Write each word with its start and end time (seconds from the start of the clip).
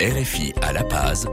RFI 0.00 0.52
à 0.62 0.72
La 0.72 0.84
Paz, 0.84 1.26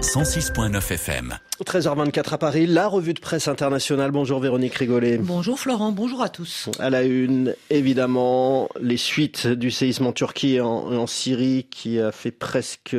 106.9 0.00 0.92
FM. 0.92 1.36
13h24 1.64 2.34
à 2.34 2.38
Paris, 2.38 2.66
la 2.68 2.86
revue 2.86 3.14
de 3.14 3.18
presse 3.18 3.48
internationale. 3.48 4.12
Bonjour 4.12 4.38
Véronique 4.38 4.76
Rigolet. 4.76 5.18
Bonjour 5.18 5.58
Florent, 5.58 5.90
bonjour 5.90 6.22
à 6.22 6.28
tous. 6.28 6.70
À 6.78 6.88
la 6.88 7.02
une, 7.02 7.56
évidemment, 7.68 8.68
les 8.80 8.96
suites 8.96 9.48
du 9.48 9.72
séisme 9.72 10.06
en 10.06 10.12
Turquie 10.12 10.54
et 10.54 10.60
en, 10.60 11.06
Syrie 11.08 11.66
qui 11.68 11.98
a 11.98 12.12
fait 12.12 12.30
presque 12.30 12.94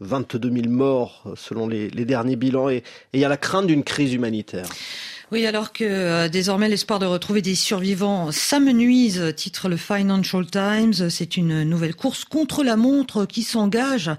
22 0.00 0.50
000 0.52 0.68
morts 0.68 1.24
selon 1.36 1.66
les, 1.66 1.88
derniers 1.88 2.36
bilans 2.36 2.68
et 2.68 2.82
il 3.14 3.20
y 3.20 3.24
a 3.24 3.30
la 3.30 3.38
crainte 3.38 3.66
d'une 3.66 3.82
crise 3.82 4.12
humanitaire. 4.12 4.66
Oui, 5.32 5.46
alors 5.46 5.72
que 5.72 5.84
euh, 5.84 6.28
désormais 6.28 6.68
l'espoir 6.68 6.98
de 6.98 7.06
retrouver 7.06 7.40
des 7.40 7.54
survivants 7.54 8.30
s'amenuise, 8.30 9.32
titre 9.34 9.70
le 9.70 9.78
Financial 9.78 10.44
Times. 10.44 11.08
C'est 11.08 11.38
une 11.38 11.62
nouvelle 11.62 11.94
course 11.94 12.26
contre 12.26 12.62
la 12.62 12.76
montre 12.76 13.24
qui 13.24 13.42
s'engage 13.42 14.10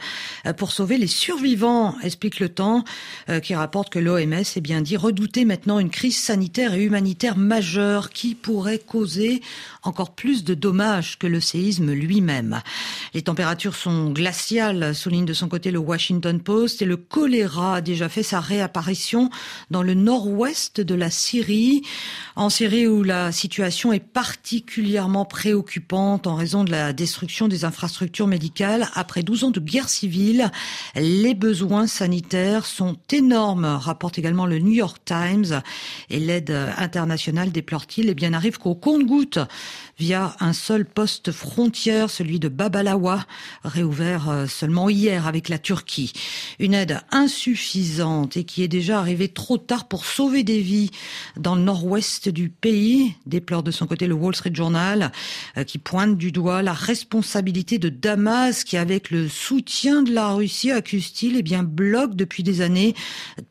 euh, 0.48 0.54
pour 0.54 0.72
sauver 0.72 0.98
les 0.98 1.08
survivants, 1.08 1.96
explique 2.02 2.40
le 2.40 2.50
temps, 2.50 2.84
euh, 3.30 3.40
qui 3.40 3.54
rapporte 3.54 3.92
que 3.92 4.00
l'OMS 4.00 4.34
est 4.34 4.62
bien 4.62 4.82
dit 4.82 4.98
redouter 4.98 5.46
maintenant 5.46 5.78
une 5.78 5.92
crise 5.92 6.18
sanitaire 6.18 6.74
et 6.74 6.82
humanitaire 6.82 7.38
majeure 7.38 8.10
qui 8.10 8.34
pourrait 8.34 8.80
causer 8.80 9.42
encore 9.84 10.16
plus 10.16 10.44
de 10.44 10.56
dommages 10.56 11.20
que 11.20 11.28
le 11.28 11.40
séisme 11.40 11.92
lui-même. 11.92 12.62
Les 13.14 13.22
températures 13.22 13.76
sont 13.76 14.10
glaciales, 14.10 14.96
souligne 14.96 15.26
de 15.26 15.34
son 15.34 15.50
côté 15.50 15.70
le 15.70 15.78
Washington 15.78 16.42
Post, 16.42 16.82
et 16.82 16.86
le 16.86 16.98
choléra 16.98 17.76
a 17.76 17.82
déjà 17.82 18.10
fait 18.10 18.24
sa 18.24 18.40
réapparition 18.40 19.30
dans 19.70 19.84
le 19.84 19.94
nord-ouest 19.94 20.82
de 20.82 20.95
la 20.96 21.10
Syrie. 21.10 21.84
En 22.36 22.50
Syrie 22.50 22.88
où 22.88 23.04
la 23.04 23.32
situation 23.32 23.94
est 23.94 24.00
particulièrement 24.00 25.26
préoccupante 25.26 26.28
en 26.28 26.36
raison 26.36 26.64
de 26.64 26.72
la 26.72 26.94
destruction 26.94 27.48
des 27.48 27.66
infrastructures 27.66 28.28
médicales 28.28 28.90
après 28.94 29.24
12 29.24 29.46
ans 29.46 29.52
de 29.52 29.60
guerre 29.60 29.90
civile, 29.90 30.52
les 30.96 31.34
besoins 31.34 31.88
sanitaires 31.88 32.66
sont 32.66 32.98
énormes, 33.12 33.66
rapporte 33.66 34.18
également 34.18 34.46
le 34.46 34.60
New 34.60 34.74
York 34.74 34.98
Times, 35.06 35.62
et 36.10 36.20
l'aide 36.20 36.52
internationale 36.78 37.52
déplore-t-il, 37.52 38.08
et 38.08 38.12
eh 38.12 38.16
bien 38.16 38.32
n'arrive 38.32 38.58
qu'au 38.58 38.76
compte-gouttes 38.76 39.40
via 39.98 40.36
un 40.40 40.54
seul 40.54 40.86
poste 40.86 41.32
frontière, 41.32 42.10
celui 42.10 42.40
de 42.40 42.50
Babalawa, 42.50 43.26
réouvert 43.64 44.30
euh, 44.30 44.48
seulement 44.48 44.90
hier 44.90 45.28
avec 45.28 45.50
la 45.50 45.58
Turquie. 45.58 46.12
Une 46.60 46.74
aide 46.74 47.00
insuffisante 47.12 48.38
et 48.38 48.44
qui 48.44 48.64
est 48.64 48.68
déjà 48.68 49.00
arrivée 49.00 49.30
trop 49.30 49.58
tard 49.58 49.88
pour 49.88 50.06
sauver 50.06 50.44
des 50.44 50.60
vies 50.60 50.85
dans 51.38 51.56
le 51.56 51.62
nord-ouest 51.62 52.30
du 52.30 52.50
pays, 52.50 53.14
déplore 53.26 53.64
de 53.64 53.72
son 53.72 53.88
côté 53.88 54.08
le 54.08 54.14
Wall 54.14 54.36
Street 54.36 54.54
Journal, 54.54 55.12
euh, 55.58 55.64
qui 55.64 55.78
pointe 55.78 56.18
du 56.18 56.32
doigt 56.32 56.62
la 56.62 56.74
responsabilité 56.74 57.78
de 57.78 57.90
Damas, 57.90 58.64
qui 58.64 58.78
avec 58.78 59.12
le 59.12 59.28
soutien 59.28 60.04
de 60.04 60.12
la 60.12 60.34
Russie, 60.34 60.72
accuse-t-il, 60.72 61.38
eh 61.38 61.44
bien 61.44 61.64
bloque 61.64 62.16
depuis 62.16 62.44
des 62.44 62.62
années 62.62 62.96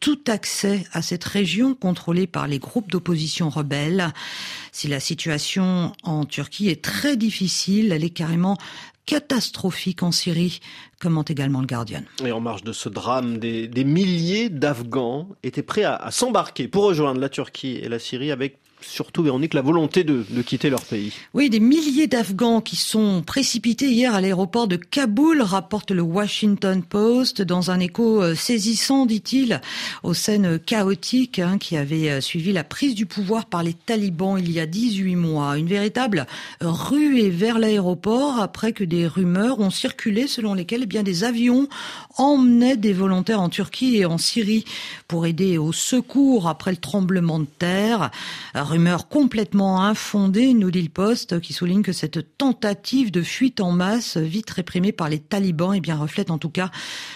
tout 0.00 0.20
accès 0.28 0.84
à 0.92 1.02
cette 1.02 1.24
région 1.24 1.74
contrôlée 1.74 2.26
par 2.26 2.46
les 2.46 2.58
groupes 2.58 2.90
d'opposition 2.90 3.48
rebelles. 3.48 4.12
Si 4.72 4.88
la 4.88 5.00
situation 5.00 5.92
en 6.02 6.24
Turquie 6.24 6.68
est 6.68 6.82
très 6.82 7.16
difficile, 7.16 7.92
elle 7.92 8.04
est 8.04 8.10
carrément 8.10 8.58
catastrophique 9.06 10.02
en 10.02 10.12
Syrie, 10.12 10.60
commente 11.00 11.30
également 11.30 11.60
le 11.60 11.66
Guardian. 11.66 12.02
Et 12.24 12.32
en 12.32 12.40
marge 12.40 12.64
de 12.64 12.72
ce 12.72 12.88
drame, 12.88 13.38
des, 13.38 13.84
milliers 13.84 14.48
d'Afghans 14.48 15.28
étaient 15.42 15.62
prêts 15.62 15.84
à 15.84 16.10
s'embarquer 16.10 16.68
pour 16.68 16.84
rejoindre 16.84 17.20
la 17.20 17.28
Turquie 17.28 17.78
et 17.82 17.88
la 17.88 17.98
Syrie 17.98 18.30
avec 18.30 18.58
surtout, 18.86 19.22
Véronique, 19.22 19.54
la 19.54 19.62
volonté 19.62 20.04
de, 20.04 20.24
quitter 20.42 20.70
leur 20.70 20.82
pays. 20.82 21.12
Oui, 21.32 21.50
des 21.50 21.60
milliers 21.60 22.06
d'Afghans 22.06 22.60
qui 22.60 22.76
sont 22.76 23.22
précipités 23.22 23.88
hier 23.88 24.14
à 24.14 24.20
l'aéroport 24.20 24.68
de 24.68 24.76
Kaboul, 24.76 25.42
rapporte 25.42 25.90
le 25.90 26.02
Washington 26.02 26.82
Post, 26.82 27.42
dans 27.42 27.70
un 27.70 27.80
écho 27.80 28.22
euh, 28.22 28.34
saisissant, 28.34 29.06
dit-il, 29.06 29.60
aux 30.02 30.14
scènes 30.14 30.58
chaotiques 30.58 31.38
hein, 31.38 31.58
qui 31.58 31.76
avaient 31.76 32.10
euh, 32.10 32.20
suivi 32.20 32.52
la 32.52 32.64
prise 32.64 32.94
du 32.94 33.06
pouvoir 33.06 33.46
par 33.46 33.62
les 33.62 33.74
talibans 33.74 34.38
il 34.38 34.50
y 34.50 34.60
a 34.60 34.66
18 34.66 35.16
mois. 35.16 35.56
Une 35.58 35.66
véritable 35.66 36.26
ruée 36.60 37.30
vers 37.30 37.58
l'aéroport 37.58 38.38
après 38.40 38.72
que 38.72 38.84
des 38.84 39.06
rumeurs 39.06 39.60
ont 39.60 39.70
circulé 39.70 40.26
selon 40.26 40.54
lesquelles 40.54 40.82
eh 40.84 40.86
bien, 40.86 41.02
des 41.02 41.24
avions 41.24 41.68
emmenaient 42.16 42.76
des 42.76 42.92
volontaires 42.92 43.40
en 43.40 43.48
Turquie 43.48 43.96
et 43.96 44.04
en 44.04 44.18
Syrie 44.18 44.64
pour 45.08 45.26
aider 45.26 45.58
au 45.58 45.72
secours 45.72 46.48
après 46.48 46.70
le 46.70 46.76
tremblement 46.76 47.38
de 47.38 47.46
terre 47.58 48.10
rumeur 48.74 49.06
complètement 49.06 49.84
infondée, 49.84 50.52
nous 50.52 50.72
dit 50.72 50.82
le 50.82 50.88
Poste, 50.88 51.38
qui 51.38 51.52
souligne 51.52 51.82
que 51.82 51.92
cette 51.92 52.36
tentative 52.36 53.12
de 53.12 53.22
fuite 53.22 53.60
en 53.60 53.70
masse, 53.70 54.16
vite 54.16 54.50
réprimée 54.50 54.90
par 54.90 55.08
les 55.08 55.20
talibans, 55.20 55.74
eh 55.76 55.80
bien, 55.80 55.96
reflète 55.96 56.28
en 56.28 56.38
tout 56.38 56.50
cas 56.50 56.72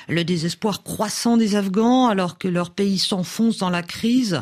le 0.08 0.22
désespoir 0.22 0.84
croissant 0.84 1.36
des 1.36 1.56
Afghans, 1.56 2.06
alors 2.06 2.38
que 2.38 2.46
leur 2.46 2.70
pays 2.70 3.00
s'enfonce 3.00 3.58
dans 3.58 3.70
la 3.70 3.82
crise, 3.82 4.40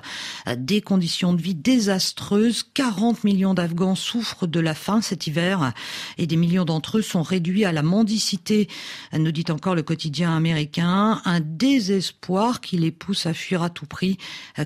des 0.58 0.82
conditions 0.82 1.32
de 1.32 1.40
vie 1.40 1.54
désastreuses. 1.54 2.64
40 2.74 3.24
millions 3.24 3.54
d'Afghans 3.54 3.94
souffrent 3.94 4.46
de 4.46 4.60
la 4.60 4.74
faim 4.74 5.00
cet 5.00 5.26
hiver 5.26 5.72
et 6.18 6.26
des 6.26 6.36
millions 6.36 6.66
d'entre 6.66 6.98
eux 6.98 7.02
sont 7.02 7.22
réduits 7.22 7.64
à 7.64 7.72
la 7.72 7.82
mendicité, 7.82 8.68
nous 9.14 9.32
dit 9.32 9.46
encore 9.48 9.74
le 9.74 9.82
quotidien 9.82 10.36
américain. 10.36 11.22
Un 11.24 11.40
désespoir 11.40 12.60
qui 12.60 12.76
les 12.76 12.90
pousse 12.90 13.24
à 13.24 13.32
fuir 13.32 13.62
à 13.62 13.70
tout 13.70 13.86
prix, 13.86 14.18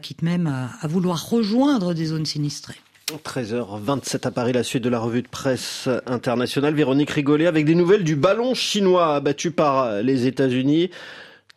quitte 0.03 0.22
même 0.22 0.49
à 0.49 0.89
vouloir 0.89 1.31
rejoindre 1.31 1.94
des 1.94 2.06
zones 2.06 2.27
13h27 2.49 4.27
à 4.27 4.31
Paris, 4.31 4.53
la 4.53 4.62
suite 4.62 4.84
de 4.84 4.89
la 4.89 4.99
revue 4.99 5.23
de 5.23 5.28
presse 5.28 5.89
internationale. 6.06 6.75
Véronique 6.75 7.11
Rigolet 7.11 7.47
avec 7.47 7.65
des 7.65 7.75
nouvelles 7.75 8.05
du 8.05 8.17
ballon 8.17 8.55
chinois 8.55 9.15
abattu 9.17 9.51
par 9.51 10.03
les 10.03 10.27
États-Unis 10.27 10.91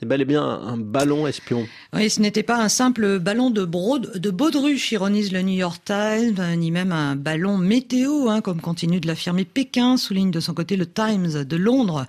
c'est 0.03 0.09
bel 0.09 0.19
et 0.19 0.25
bien 0.25 0.44
un 0.44 0.75
ballon 0.75 1.28
espion. 1.28 1.66
Oui, 1.94 2.09
ce 2.09 2.19
n'était 2.19 2.44
pas 2.44 2.62
un 2.62 2.68
simple 2.68 3.19
ballon 3.19 3.50
de, 3.50 3.64
brode, 3.64 4.18
de 4.18 4.31
baudruche, 4.31 4.91
ironise 4.91 5.31
le 5.31 5.41
New 5.41 5.53
York 5.53 5.81
Times, 5.86 6.41
ni 6.58 6.72
même 6.72 6.91
un 6.91 7.16
ballon 7.16 7.58
météo, 7.58 8.28
hein, 8.28 8.41
comme 8.41 8.59
continue 8.59 9.00
de 9.00 9.08
l'affirmer 9.08 9.46
Pékin, 9.46 9.96
souligne 9.96 10.30
de 10.30 10.41
son 10.41 10.53
côté 10.53 10.75
le 10.75 10.86
Times 10.86 11.46
de 11.46 11.56
Londres, 11.56 12.06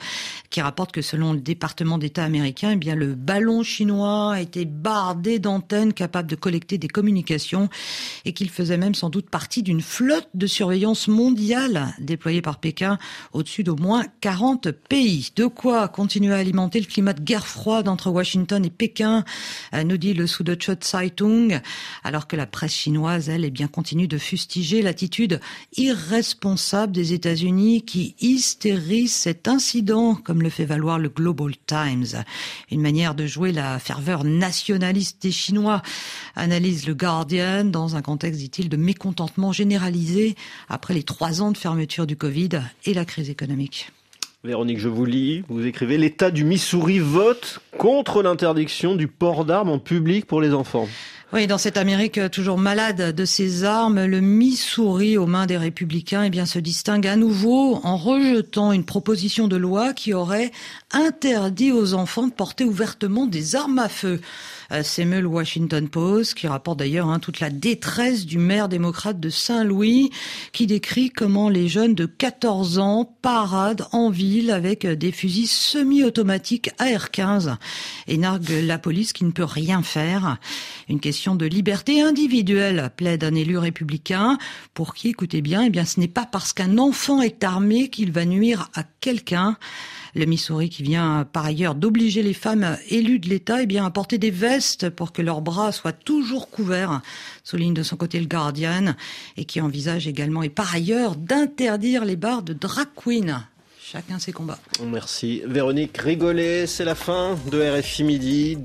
qui 0.50 0.60
rapporte 0.60 0.90
que 0.90 1.02
selon 1.02 1.34
le 1.34 1.38
département 1.38 1.96
d'État 1.96 2.24
américain, 2.24 2.72
eh 2.72 2.76
bien 2.76 2.96
le 2.96 3.14
ballon 3.14 3.62
chinois 3.62 4.32
a 4.32 4.40
été 4.40 4.64
bardé 4.64 5.38
d'antennes 5.38 5.92
capables 5.92 6.28
de 6.28 6.34
collecter 6.34 6.78
des 6.78 6.88
communications 6.88 7.68
et 8.24 8.32
qu'il 8.32 8.50
faisait 8.50 8.76
même 8.76 8.96
sans 8.96 9.08
doute 9.08 9.30
partie 9.30 9.62
d'une 9.62 9.82
flotte 9.82 10.30
de 10.34 10.48
surveillance 10.48 11.06
mondiale 11.06 11.94
déployée 12.00 12.42
par 12.42 12.58
Pékin 12.58 12.98
au-dessus 13.32 13.62
d'au 13.62 13.76
moins 13.76 14.04
40 14.20 14.72
pays. 14.72 15.30
De 15.36 15.46
quoi 15.46 15.86
continuer 15.86 16.34
à 16.34 16.38
alimenter 16.38 16.80
le 16.80 16.86
climat 16.86 17.12
de 17.12 17.22
guerre 17.22 17.46
froide 17.46 17.83
entre 17.88 18.10
Washington 18.10 18.64
et 18.64 18.70
Pékin, 18.70 19.24
euh, 19.74 19.84
nous 19.84 19.96
dit 19.96 20.14
le 20.14 20.26
Süddeutsche 20.26 20.70
Zeitung, 20.82 21.60
alors 22.02 22.26
que 22.26 22.36
la 22.36 22.46
presse 22.46 22.72
chinoise, 22.72 23.28
elle, 23.28 23.44
est 23.44 23.50
bien 23.50 23.68
continue 23.68 24.08
de 24.08 24.18
fustiger 24.18 24.82
l'attitude 24.82 25.40
irresponsable 25.76 26.92
des 26.92 27.12
États-Unis 27.12 27.82
qui 27.82 28.14
hystérise 28.20 29.12
cet 29.12 29.48
incident, 29.48 30.14
comme 30.14 30.42
le 30.42 30.50
fait 30.50 30.64
valoir 30.64 30.98
le 30.98 31.08
Global 31.08 31.52
Times. 31.66 32.24
Une 32.70 32.80
manière 32.80 33.14
de 33.14 33.26
jouer 33.26 33.52
la 33.52 33.78
ferveur 33.78 34.24
nationaliste 34.24 35.22
des 35.22 35.32
Chinois, 35.32 35.82
analyse 36.36 36.86
le 36.86 36.94
Guardian, 36.94 37.64
dans 37.64 37.96
un 37.96 38.02
contexte, 38.02 38.40
dit-il, 38.40 38.68
de 38.68 38.76
mécontentement 38.76 39.52
généralisé 39.52 40.36
après 40.68 40.94
les 40.94 41.02
trois 41.02 41.42
ans 41.42 41.52
de 41.52 41.58
fermeture 41.58 42.06
du 42.06 42.16
Covid 42.16 42.50
et 42.84 42.94
la 42.94 43.04
crise 43.04 43.30
économique. 43.30 43.90
Véronique, 44.44 44.78
je 44.78 44.90
vous 44.90 45.06
lis. 45.06 45.42
Vous 45.48 45.64
écrivez 45.64 45.96
L'État 45.96 46.30
du 46.30 46.44
Missouri 46.44 46.98
vote 46.98 47.60
contre 47.78 48.22
l'interdiction 48.22 48.94
du 48.94 49.08
port 49.08 49.46
d'armes 49.46 49.70
en 49.70 49.78
public 49.78 50.26
pour 50.26 50.42
les 50.42 50.52
enfants. 50.52 50.86
Oui, 51.34 51.48
dans 51.48 51.58
cette 51.58 51.78
Amérique 51.78 52.20
toujours 52.30 52.58
malade 52.58 53.12
de 53.12 53.24
ses 53.24 53.64
armes, 53.64 54.04
le 54.04 54.20
Missouri 54.20 55.18
aux 55.18 55.26
mains 55.26 55.46
des 55.46 55.56
républicains 55.56 56.22
eh 56.22 56.30
bien, 56.30 56.46
se 56.46 56.60
distingue 56.60 57.08
à 57.08 57.16
nouveau 57.16 57.80
en 57.82 57.96
rejetant 57.96 58.70
une 58.70 58.84
proposition 58.84 59.48
de 59.48 59.56
loi 59.56 59.94
qui 59.94 60.14
aurait 60.14 60.52
interdit 60.92 61.72
aux 61.72 61.94
enfants 61.94 62.28
de 62.28 62.32
porter 62.32 62.64
ouvertement 62.64 63.26
des 63.26 63.56
armes 63.56 63.80
à 63.80 63.88
feu. 63.88 64.20
Euh, 64.70 64.84
s'émeut 64.84 65.20
le 65.20 65.26
Washington 65.26 65.88
Post, 65.88 66.34
qui 66.34 66.46
rapporte 66.46 66.78
d'ailleurs 66.78 67.08
hein, 67.08 67.18
toute 67.18 67.40
la 67.40 67.50
détresse 67.50 68.26
du 68.26 68.38
maire 68.38 68.68
démocrate 68.68 69.18
de 69.18 69.28
Saint-Louis, 69.28 70.10
qui 70.52 70.68
décrit 70.68 71.10
comment 71.10 71.48
les 71.48 71.66
jeunes 71.66 71.96
de 71.96 72.06
14 72.06 72.78
ans 72.78 73.12
paradent 73.22 73.88
en 73.90 74.08
ville 74.08 74.52
avec 74.52 74.86
des 74.86 75.10
fusils 75.10 75.48
semi-automatiques 75.48 76.70
AR-15 76.78 77.56
et 78.06 78.18
narguent 78.18 78.62
la 78.62 78.78
police 78.78 79.12
qui 79.12 79.24
ne 79.24 79.32
peut 79.32 79.42
rien 79.42 79.82
faire. 79.82 80.38
Une 80.88 81.00
question 81.00 81.23
de 81.32 81.46
liberté 81.46 82.02
individuelle, 82.02 82.90
plaide 82.94 83.24
un 83.24 83.34
élu 83.34 83.56
républicain, 83.56 84.36
pour 84.74 84.94
qui, 84.94 85.08
écoutez 85.08 85.40
bien, 85.40 85.62
eh 85.64 85.70
bien, 85.70 85.86
ce 85.86 85.98
n'est 85.98 86.06
pas 86.06 86.26
parce 86.30 86.52
qu'un 86.52 86.76
enfant 86.76 87.22
est 87.22 87.42
armé 87.42 87.88
qu'il 87.88 88.12
va 88.12 88.26
nuire 88.26 88.68
à 88.74 88.82
quelqu'un. 89.00 89.56
Le 90.14 90.26
Missouri 90.26 90.68
qui 90.68 90.82
vient 90.82 91.26
par 91.32 91.46
ailleurs 91.46 91.74
d'obliger 91.74 92.22
les 92.22 92.34
femmes 92.34 92.76
élues 92.90 93.18
de 93.20 93.30
l'État 93.30 93.62
eh 93.62 93.66
bien, 93.66 93.86
à 93.86 93.90
porter 93.90 94.18
des 94.18 94.30
vestes 94.30 94.90
pour 94.90 95.12
que 95.12 95.22
leurs 95.22 95.40
bras 95.40 95.72
soient 95.72 95.92
toujours 95.92 96.50
couverts, 96.50 97.00
souligne 97.42 97.74
de 97.74 97.82
son 97.82 97.96
côté 97.96 98.20
le 98.20 98.26
Guardian, 98.26 98.94
et 99.38 99.46
qui 99.46 99.62
envisage 99.62 100.06
également 100.06 100.42
et 100.42 100.50
par 100.50 100.74
ailleurs 100.74 101.16
d'interdire 101.16 102.04
les 102.04 102.16
bars 102.16 102.42
de 102.42 102.52
drag 102.52 102.88
queen 102.94 103.44
chacun 103.94 104.18
ses 104.18 104.32
combats. 104.32 104.58
Merci. 104.84 105.42
Véronique 105.46 105.96
Rigolet, 105.98 106.66
c'est 106.66 106.84
la 106.84 106.96
fin 106.96 107.38
de 107.50 107.60
RFI 107.60 108.02
Midi. 108.02 108.56